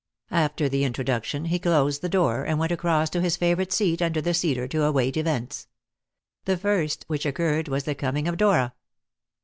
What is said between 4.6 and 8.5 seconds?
to await events. The first which occurred was the coming of